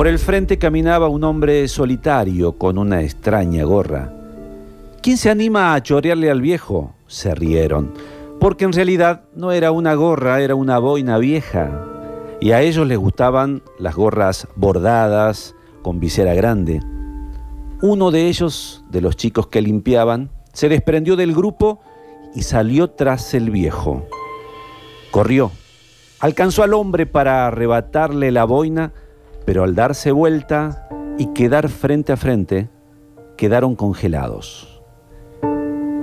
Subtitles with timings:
[0.00, 4.10] Por el frente caminaba un hombre solitario con una extraña gorra.
[5.02, 6.94] ¿Quién se anima a chorearle al viejo?
[7.06, 7.92] Se rieron,
[8.40, 11.84] porque en realidad no era una gorra, era una boina vieja.
[12.40, 16.80] Y a ellos les gustaban las gorras bordadas, con visera grande.
[17.82, 21.82] Uno de ellos, de los chicos que limpiaban, se desprendió del grupo
[22.34, 24.06] y salió tras el viejo.
[25.10, 25.50] Corrió,
[26.20, 28.94] alcanzó al hombre para arrebatarle la boina,
[29.50, 30.86] pero al darse vuelta
[31.18, 32.68] y quedar frente a frente,
[33.36, 34.80] quedaron congelados.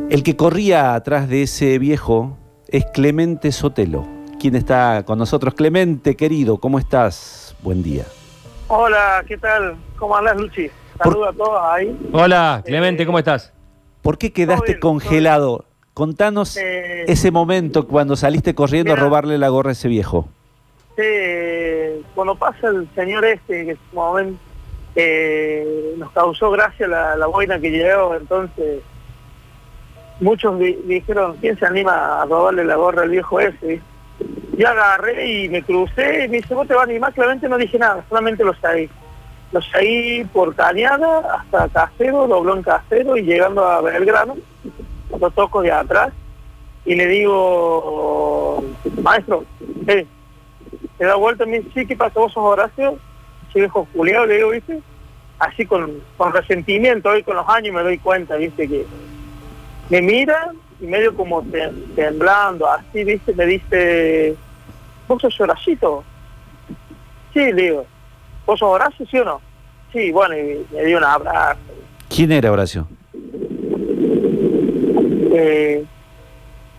[0.10, 4.06] El que corría atrás de ese viejo es Clemente Sotelo.
[4.38, 5.54] ¿Quién está con nosotros?
[5.54, 7.56] Clemente, querido, ¿cómo estás?
[7.64, 8.04] Buen día.
[8.68, 9.78] Hola, ¿qué tal?
[9.98, 10.70] ¿Cómo andas, Luchi?
[11.02, 11.98] Saludos a todos ahí.
[12.12, 13.54] Hola, Clemente, ¿cómo estás?
[14.02, 15.64] ¿Por qué quedaste bien, congelado?
[15.94, 19.02] Contanos Eh, ese momento cuando saliste corriendo mira.
[19.02, 20.28] a robarle la gorra a ese viejo.
[22.16, 24.40] Cuando pasa el señor este, que en su momento
[25.98, 28.82] nos causó gracia la, la boina que llevó, entonces
[30.20, 33.80] muchos di- dijeron, ¿quién se anima a robarle la gorra al viejo ese?
[34.58, 37.14] Yo agarré y me crucé y me dice, ¿vos te vas a animar?
[37.14, 38.90] Claramente no dije nada, solamente lo seguí.
[39.52, 44.36] Lo seguí por Cañada hasta Casero, dobló en Casero y llegando a Belgrano,
[45.20, 46.10] lo toco de atrás
[46.86, 48.64] y le digo,
[49.04, 49.44] maestro,
[49.86, 50.08] eh,
[50.98, 52.22] se da vuelta y me dice, sí, ¿qué pasó?
[52.22, 52.98] ¿Vos sos Horacio?
[53.54, 54.80] Sí, viejo Julián, le digo, ¿viste?
[55.40, 58.68] Así con, con resentimiento, hoy con los años me doy cuenta, ¿viste?
[58.68, 58.86] Que
[59.90, 63.34] me mira y medio como tem- temblando, así, ¿viste?
[63.34, 64.36] Me dice,
[65.08, 66.04] ¿vos sos Horacito?
[67.34, 67.86] Sí, le digo,
[68.46, 69.42] ¿vos sos Horacio, sí o no?
[69.94, 71.60] Sí, bueno, y me dio un abrazo.
[72.10, 72.88] ¿Quién era Horacio?
[75.40, 75.86] Eh,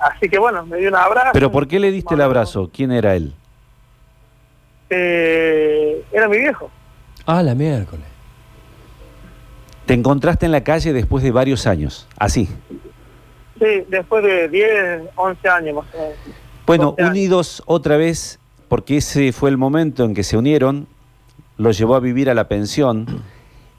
[0.01, 1.31] así que bueno, me dio un abrazo.
[1.33, 2.71] ¿Pero por qué le diste el abrazo?
[2.73, 3.35] ¿Quién era él?
[4.91, 6.71] Eh, era mi viejo.
[7.27, 8.07] Ah, la miércoles.
[9.87, 12.49] Te encontraste en la calle después de varios años, así.
[13.59, 16.17] Sí, después de 10, 11 años más o menos.
[16.67, 17.11] Bueno, 12 años.
[17.11, 18.39] unidos otra vez,
[18.69, 20.87] porque ese fue el momento en que se unieron,
[21.57, 23.07] lo llevó a vivir a la pensión,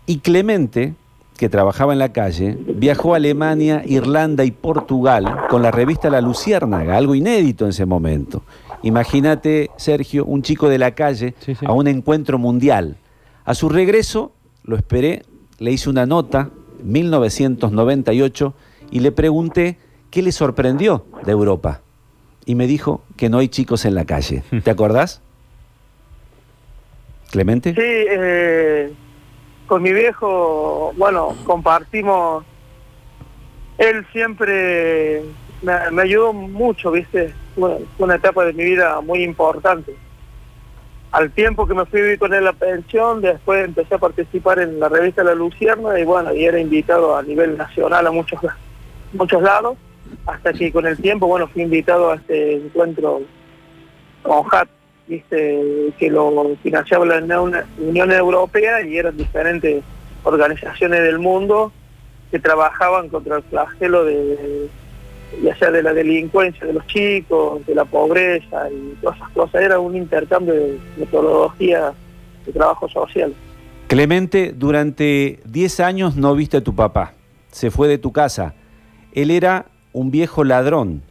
[0.06, 0.96] y Clemente,
[1.38, 6.19] que trabajaba en la calle, viajó a Alemania, Irlanda y Portugal con la revista La
[6.19, 8.42] Luciérnaga, algo inédito en ese momento.
[8.84, 11.66] Imagínate, Sergio, un chico de la calle Sí, sí.
[11.66, 12.98] a un encuentro mundial.
[13.46, 14.32] A su regreso,
[14.64, 15.24] lo esperé,
[15.60, 16.50] le hice una nota,
[16.84, 18.54] 1998,
[18.92, 19.78] y le pregunté
[20.12, 21.82] qué le sorprendió de Europa.
[22.46, 24.44] Y me dijo que no hay chicos en la calle.
[24.64, 25.22] ¿Te acordás?
[27.32, 27.74] ¿Clemente?
[27.76, 28.94] Sí, eh,
[29.68, 32.44] con mi viejo, bueno, compartimos.
[33.78, 35.24] Él siempre
[35.62, 37.34] me, me ayudó mucho, ¿viste?
[37.59, 39.96] Fue una etapa de mi vida muy importante.
[41.12, 44.90] Al tiempo que me fui con él a pensión, después empecé a participar en la
[44.90, 48.40] revista La Lucierna y bueno, y era invitado a nivel nacional a muchos,
[49.14, 49.78] muchos lados,
[50.25, 53.22] hasta que con el tiempo, bueno, fui invitado a este encuentro
[54.22, 54.69] con HAT,
[55.08, 59.84] viste, que lo financiaba la Unión Europea y eran diferentes
[60.24, 61.72] organizaciones del mundo
[62.30, 64.69] que trabajaban contra el flagelo de,
[65.44, 69.62] ya sea de la delincuencia de los chicos, de la pobreza y todas esas cosas.
[69.62, 71.94] Era un intercambio de metodología
[72.46, 73.34] de trabajo social.
[73.88, 77.14] Clemente, durante 10 años no viste a tu papá.
[77.52, 78.54] Se fue de tu casa.
[79.14, 81.02] Él era un viejo ladrón,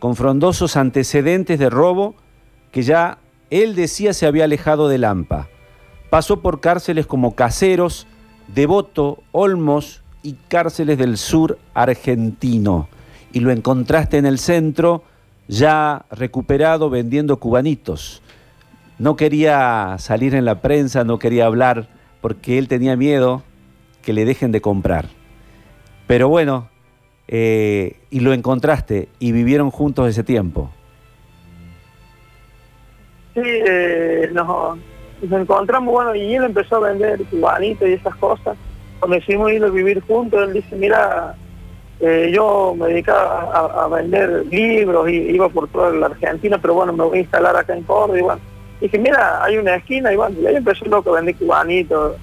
[0.00, 2.16] con frondosos antecedentes de robo
[2.72, 3.18] que ya
[3.50, 5.48] él decía se había alejado de Lampa.
[6.10, 8.06] Pasó por cárceles como Caseros,
[8.48, 12.88] Devoto, Olmos y cárceles del sur argentino.
[13.34, 15.02] Y lo encontraste en el centro,
[15.48, 18.22] ya recuperado vendiendo cubanitos.
[18.98, 21.88] No quería salir en la prensa, no quería hablar,
[22.20, 23.42] porque él tenía miedo
[24.02, 25.08] que le dejen de comprar.
[26.06, 26.68] Pero bueno,
[27.26, 30.70] eh, y lo encontraste y vivieron juntos ese tiempo.
[33.34, 34.78] Sí, eh, nos,
[35.22, 38.56] nos encontramos, bueno, y él empezó a vender cubanitos y esas cosas.
[39.00, 41.34] Cuando decidimos ir a vivir juntos, él dice, mira,
[42.00, 46.74] eh, yo me dedicaba a, a vender libros y iba por toda la Argentina, pero
[46.74, 48.40] bueno, me voy a instalar acá en Córdoba y bueno.
[48.80, 52.16] Dije, mira, hay una esquina y bueno, y ahí empezó loco a vender cubanitos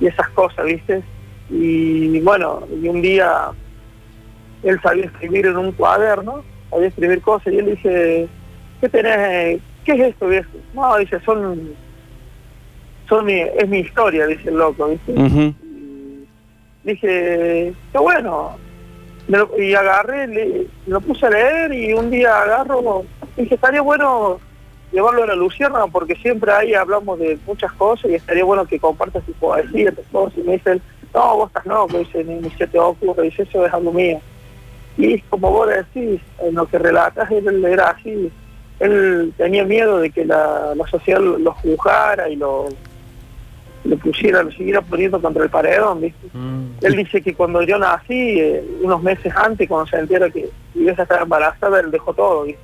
[0.00, 1.02] y esas cosas, ¿viste?
[1.50, 3.50] Y bueno, y un día
[4.62, 8.28] él sabía escribir en un cuaderno, sabía escribir cosas y él dice,
[8.80, 9.60] ¿qué tenés?
[9.84, 10.50] ¿Qué es esto, viejo?
[10.74, 11.72] No, dice, son,
[13.08, 15.12] son mi, es mi historia, dice el loco, ¿viste?
[15.12, 15.54] Ujú.
[16.84, 18.56] Dije, qué bueno.
[19.58, 23.04] Y agarré, lo puse a leer y un día agarro,
[23.36, 24.40] dije, estaría bueno
[24.90, 28.80] llevarlo a la Lucierna porque siempre ahí hablamos de muchas cosas y estaría bueno que
[28.80, 30.36] compartas tu poesía, tus.
[30.36, 30.80] Y me dice,
[31.12, 33.92] no, vos estás no, me dice, ni, ni se te ocurre, dice, eso es algo
[33.92, 34.18] mío.
[34.96, 38.32] Y como vos decís, en lo que relatas, él era así.
[38.80, 42.68] Él tenía miedo de que la, la sociedad lo juzgara y lo,
[43.88, 46.28] lo pusiera, lo siguiera poniendo contra el paredón, ¿viste?
[46.32, 46.64] Mm.
[46.82, 50.92] Él dice que cuando yo nací, eh, unos meses antes, cuando se entera que iba
[50.92, 52.60] a estar embarazada, él dejó todo, ¿viste?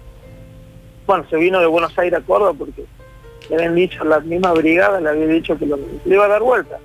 [1.06, 2.84] Bueno, se vino de Buenos Aires a Córdoba porque
[3.50, 6.42] le habían dicho, la misma brigada le había dicho que lo, le iba a dar
[6.42, 6.78] vuelta.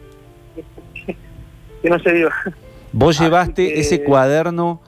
[1.82, 2.30] que no se dio.
[2.92, 4.82] Vos llevaste que- ese cuaderno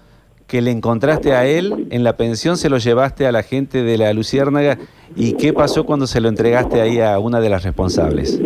[0.47, 3.97] que le encontraste a él en la pensión, se lo llevaste a la gente de
[3.97, 4.77] la Luciérnaga.
[5.15, 8.37] ¿Y qué pasó cuando se lo entregaste ahí a una de las responsables?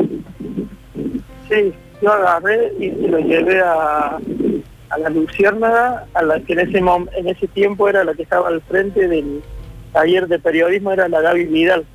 [2.01, 4.17] Yo agarré y se lo llevé a,
[4.89, 8.23] a la Luciérnaga, a la que en ese, mom- en ese tiempo era la que
[8.23, 9.41] estaba al frente del
[9.93, 11.85] taller de periodismo, era la Gaby Vidal.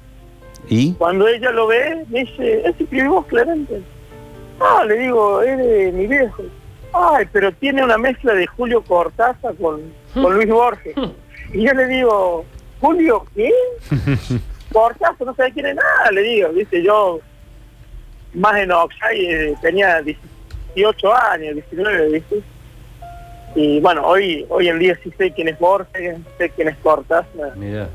[0.69, 0.93] ¿Y?
[0.95, 3.83] Cuando ella lo ve, me dice, ¿es escribimos Clarente?
[4.61, 6.43] Ah, le digo, es de mi viejo.
[6.93, 9.81] Ay, pero tiene una mezcla de Julio Cortázar con,
[10.15, 10.95] con Luis Borges.
[11.53, 12.45] Y yo le digo,
[12.81, 13.53] ¿Julio qué?
[14.73, 17.21] Cortázar, no sabe quién es nada, le digo, viste, yo
[18.35, 22.43] más en Oxay eh, tenía 18 años, 19, viste.
[23.55, 27.56] Y bueno, hoy hoy en día sí sé quién es Borges, sé quién es Cortázar.
[27.56, 27.88] Mirá.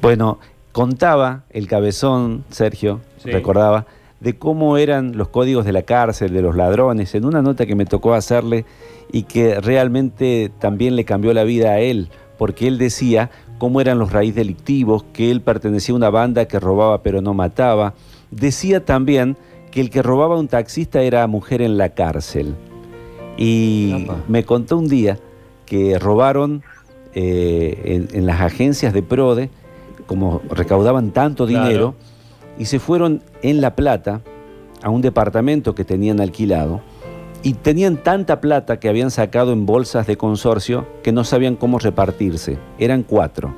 [0.00, 0.38] Bueno,
[0.72, 3.30] contaba el cabezón, Sergio, Sí.
[3.30, 3.86] recordaba,
[4.20, 7.76] de cómo eran los códigos de la cárcel, de los ladrones, en una nota que
[7.76, 8.64] me tocó hacerle
[9.12, 13.98] y que realmente también le cambió la vida a él, porque él decía cómo eran
[14.00, 17.94] los raíz delictivos, que él pertenecía a una banda que robaba pero no mataba.
[18.30, 19.36] Decía también
[19.70, 22.54] que el que robaba a un taxista era mujer en la cárcel.
[23.36, 25.18] Y me contó un día
[25.66, 26.62] que robaron
[27.14, 29.50] eh, en, en las agencias de PRODE,
[30.06, 31.64] como recaudaban tanto Claro.
[31.68, 31.94] dinero,
[32.58, 34.22] y se fueron en La Plata
[34.82, 36.80] a un departamento que tenían alquilado,
[37.42, 41.78] y tenían tanta plata que habían sacado en bolsas de consorcio que no sabían cómo
[41.78, 42.58] repartirse.
[42.78, 43.54] Eran cuatro.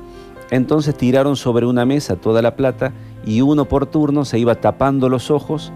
[0.51, 2.93] Entonces tiraron sobre una mesa toda la plata
[3.25, 5.71] y uno por turno se iba tapando los ojos.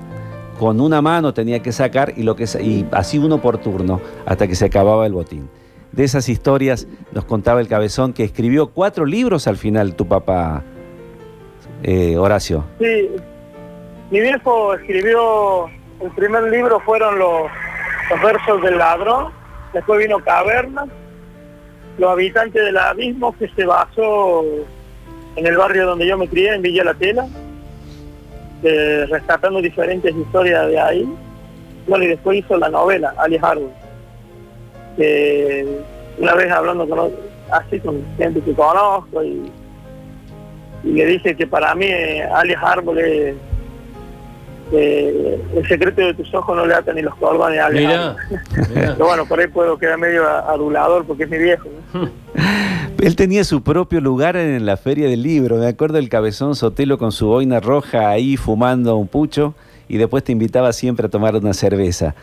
[0.60, 2.46] Con una mano tenía que sacar y, lo que,
[2.92, 5.50] así uno por turno hasta que se acababa el botín.
[5.92, 10.64] De esas historias nos contaba el cabezón que escribió cuatro libros al final tu papá,
[11.84, 12.66] eh, Horacio.
[12.80, 13.10] Sí,
[14.12, 15.68] mi viejo escribió,
[16.02, 17.50] el primer libro fueron los,
[18.10, 19.32] los versos del ladrón,
[19.74, 20.86] después vino Caverna,
[21.98, 24.44] los habitantes del abismo que se basó
[25.36, 27.28] en el barrio donde yo me crié, en Villa La Tela,
[28.64, 31.10] eh, rescatando diferentes historias de ahí.
[31.88, 33.70] Bueno, y después hizo la novela, alias Árbol.
[36.18, 37.20] una vez hablando con, otro-
[37.52, 39.52] así con gente que conozco y
[40.84, 43.36] y le dije que para mí eh, alias árbol es
[44.72, 48.16] eh, el secreto de tus ojos no le atan ni los cordones a alias Árbol.
[48.70, 48.94] mirá.
[48.96, 51.68] Pero bueno, por ahí puedo quedar medio adulador porque es mi viejo.
[51.94, 52.10] ¿no?
[53.00, 55.58] Él tenía su propio lugar en la feria del libro.
[55.58, 59.54] Me acuerdo del cabezón Sotelo con su boina roja ahí fumando un pucho
[59.90, 62.16] y después te invitaba siempre a tomar una cerveza.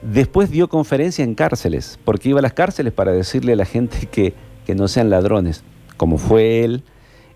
[0.00, 4.06] Después dio conferencia en cárceles, porque iba a las cárceles para decirle a la gente
[4.10, 4.32] que,
[4.64, 5.64] que no sean ladrones,
[5.96, 6.82] como fue él.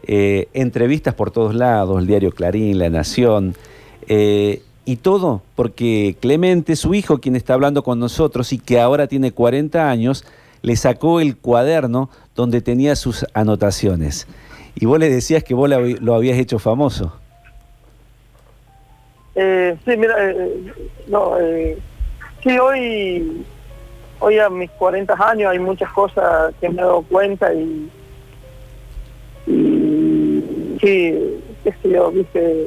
[0.07, 3.57] Eh, entrevistas por todos lados, el diario Clarín, La Nación,
[4.07, 9.09] eh, y todo porque Clemente, su hijo, quien está hablando con nosotros y que ahora
[9.09, 10.25] tiene 40 años,
[10.67, 14.27] le sacó el cuaderno donde tenía sus anotaciones.
[14.75, 17.13] Y vos le decías que vos lo habías hecho famoso.
[19.37, 20.73] Eh, sí, mira, eh,
[21.07, 21.79] no, eh,
[22.43, 23.45] sí, hoy,
[24.19, 27.89] hoy a mis 40 años hay muchas cosas que me he dado cuenta y,
[29.47, 32.67] sí, qué sé yo, viste,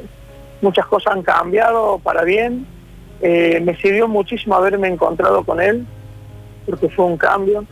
[0.62, 2.66] muchas cosas han cambiado para bien.
[3.20, 5.86] Me sirvió muchísimo haberme encontrado con él,
[6.64, 7.66] porque fue un cambio.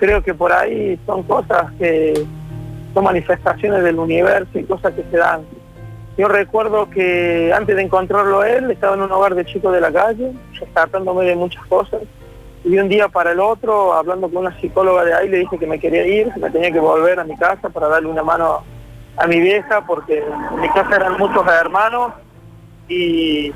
[0.00, 2.14] Creo que por ahí son cosas que
[2.94, 5.42] son manifestaciones del universo y cosas que se dan.
[6.16, 9.92] Yo recuerdo que antes de encontrarlo él, estaba en un hogar de chicos de la
[9.92, 10.32] calle,
[10.72, 12.00] tratándome de muchas cosas.
[12.64, 15.66] Y un día para el otro, hablando con una psicóloga de ahí, le dije que
[15.66, 18.64] me quería ir, que me tenía que volver a mi casa para darle una mano
[19.18, 22.14] a mi vieja, porque en mi casa eran muchos hermanos
[22.88, 23.52] y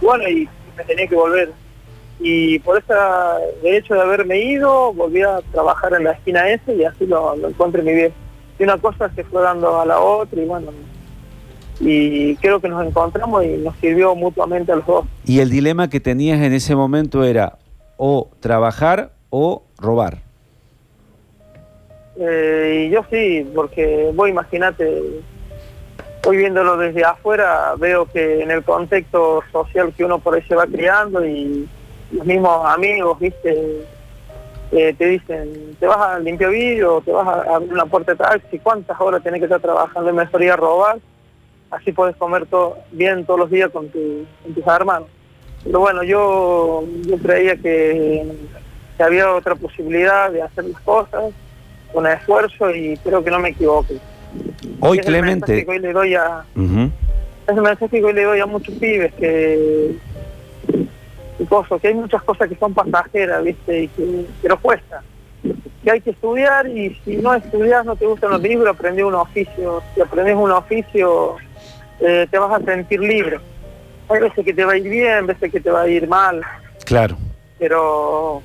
[0.00, 1.50] bueno, y me tenía que volver.
[2.24, 6.72] Y por esa, de hecho de haberme ido, volví a trabajar en la esquina esa
[6.72, 8.14] y así lo, lo encontré mi vieja.
[8.58, 10.70] Y una cosa se fue dando a la otra y bueno,
[11.80, 15.04] y creo que nos encontramos y nos sirvió mutuamente a los dos.
[15.24, 17.58] Y el dilema que tenías en ese momento era
[17.96, 20.22] o trabajar o robar.
[22.20, 25.02] Eh, yo sí, porque vos imaginate,
[26.24, 30.54] hoy viéndolo desde afuera veo que en el contexto social que uno por ahí se
[30.54, 31.68] va criando y
[32.12, 33.84] los mismos amigos, viste,
[34.72, 38.18] eh, te dicen, te vas a limpiar vidrio, te vas a abrir una puerta de
[38.18, 40.10] taxi, ¿cuántas horas tenés que estar trabajando?
[40.10, 40.98] Es mejor ir a robar,
[41.70, 45.08] así puedes comer todo, bien todos los días con, tu, con tus hermanos.
[45.64, 48.26] Pero bueno, yo, yo creía que,
[48.96, 51.32] que había otra posibilidad de hacer las cosas
[51.92, 53.98] con esfuerzo y creo que no me equivoqué.
[54.80, 55.64] Hoy, Es el mensaje Clemente.
[55.64, 56.44] que hoy le doy a,
[57.46, 59.94] es el mensaje que hoy le doy a muchos pibes que,
[61.46, 63.82] cosas, que hay muchas cosas que son pasajeras, ¿viste?
[63.84, 65.02] Y que, que nos cuesta.
[65.82, 69.14] Que hay que estudiar y si no estudias, no te gustan los libros, aprende un
[69.14, 69.82] oficio.
[69.94, 71.36] Si aprendes un oficio,
[72.00, 73.40] eh, te vas a sentir libre.
[74.08, 76.42] Hay veces que te va a ir bien, veces que te va a ir mal,
[76.84, 77.16] Claro.
[77.58, 78.42] pero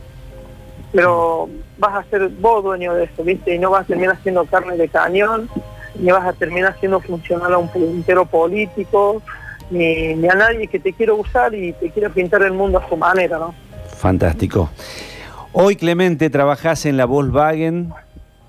[0.94, 3.54] pero vas a ser vos dueño de eso, ¿viste?
[3.54, 5.50] Y no vas a terminar siendo carne de cañón,
[6.00, 9.22] ni vas a terminar siendo funcional a un puntero político,
[9.70, 12.88] ni, ni a nadie que te quiera usar y te quiera pintar el mundo a
[12.88, 13.54] su manera, ¿no?
[13.98, 14.70] Fantástico.
[15.54, 17.92] Hoy, Clemente, trabajás en la Volkswagen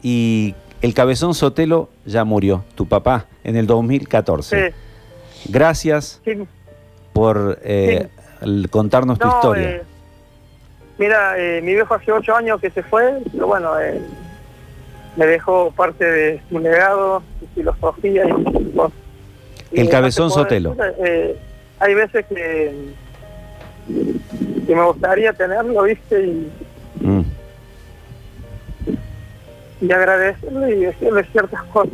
[0.02, 4.70] y el cabezón Sotelo ya murió, tu papá, en el 2014.
[4.70, 4.74] Sí,
[5.52, 6.32] Gracias sí,
[7.12, 8.08] por eh,
[8.70, 9.70] contarnos tu historia.
[9.70, 9.82] eh,
[10.98, 14.00] mira, eh, mi viejo hace ocho años que se fue, pero bueno, eh,
[15.16, 18.57] me dejó parte de su legado, su filosofía y.
[19.72, 20.74] El cabezón Sotelo.
[20.74, 21.36] decir, eh,
[21.78, 22.74] hay veces que,
[24.66, 26.52] que me gustaría tenerlo, viste, y,
[27.00, 27.22] Mm.
[29.82, 31.92] y agradecerle y decirle ciertas cosas.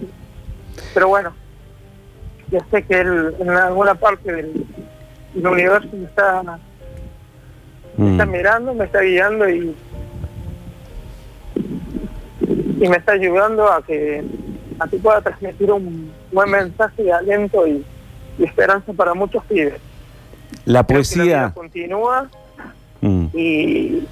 [0.94, 1.34] Pero bueno,
[2.50, 4.64] yo sé que él en alguna parte del,
[5.34, 6.58] del universo me está, me
[7.96, 8.12] Mm.
[8.12, 9.74] está mirando, me está guiando y,
[12.80, 14.24] y me está ayudando a que,
[14.78, 17.84] a que pueda transmitir un buen mensaje de aliento y,
[18.38, 19.80] y esperanza para muchos pibes.
[20.64, 21.52] La vida poesía.
[21.54, 22.28] continúa
[23.04, 23.26] Mm.
[23.34, 24.02] y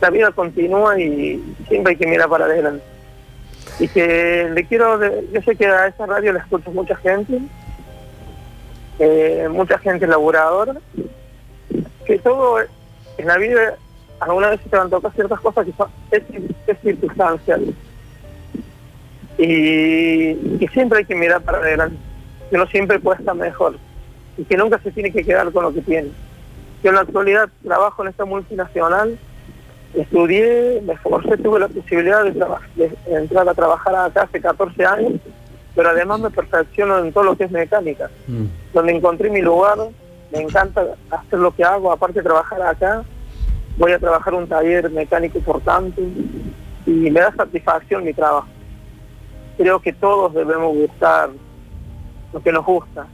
[0.00, 2.84] la vida continúa y siempre hay que mirar para adelante.
[3.80, 5.00] Y que le quiero,
[5.32, 7.40] yo sé que a esa radio la escucha mucha gente,
[9.00, 10.74] eh, mucha gente laboradora,
[12.06, 12.60] que todo
[13.18, 13.74] en la vida,
[14.20, 16.22] alguna vez te van a tocar ciertas cosas que son, es,
[16.68, 17.74] es circunstancial.
[19.38, 21.96] Y que siempre hay que mirar para adelante,
[22.50, 23.76] que no siempre puede estar mejor
[24.38, 26.08] y que nunca se tiene que quedar con lo que tiene.
[26.82, 29.18] Yo en la actualidad trabajo en esta multinacional,
[29.94, 35.12] estudié, me esforcé, tuve la posibilidad de entrar a trabajar acá hace 14 años,
[35.74, 38.44] pero además me perfecciono en todo lo que es mecánica, Mm.
[38.72, 39.78] donde encontré mi lugar,
[40.32, 43.04] me encanta hacer lo que hago, aparte de trabajar acá,
[43.78, 46.02] voy a trabajar un taller mecánico importante
[46.86, 48.48] y me da satisfacción mi trabajo.
[49.56, 51.30] Creo que todos debemos buscar
[52.32, 53.06] lo que nos gusta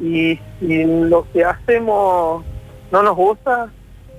[0.00, 2.44] y si lo que hacemos
[2.92, 3.70] no nos gusta,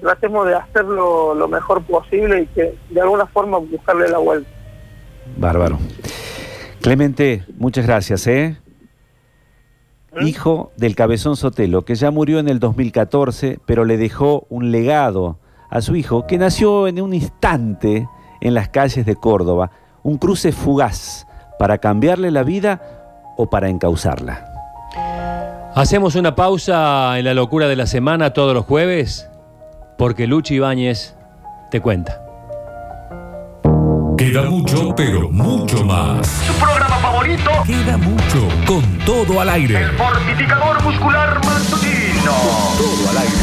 [0.02, 4.50] tratemos de hacerlo lo mejor posible y que de alguna forma buscarle la vuelta.
[5.38, 5.80] Bárbaro.
[6.82, 8.58] Clemente, muchas gracias, ¿eh?
[10.14, 10.28] ¿Mm?
[10.28, 15.38] Hijo del cabezón Sotelo, que ya murió en el 2014, pero le dejó un legado
[15.70, 18.08] a su hijo, que nació en un instante
[18.42, 19.72] en las calles de Córdoba,
[20.04, 21.28] un cruce fugaz
[21.60, 22.82] para cambiarle la vida
[23.38, 24.46] o para encauzarla.
[25.76, 29.30] Hacemos una pausa en la locura de la semana todos los jueves,
[29.98, 31.16] porque Luchi Ibáñez
[31.70, 32.22] te cuenta.
[34.18, 36.28] Queda mucho, pero mucho más.
[36.28, 39.86] Su programa favorito, Queda mucho con todo al aire.
[39.98, 42.34] Fortificador Muscular Matutino.
[42.78, 43.36] Todo al aire.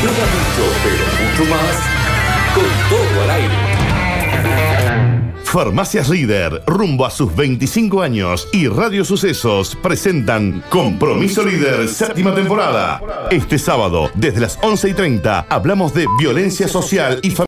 [0.00, 1.74] Queda mucho, pero mucho más
[2.54, 4.73] con todo al aire.
[5.54, 13.00] Farmacias Líder, rumbo a sus 25 años y Radio Sucesos presentan Compromiso Líder, séptima temporada.
[13.30, 17.42] Este sábado, desde las 11 y 30, hablamos de violencia social y familiar.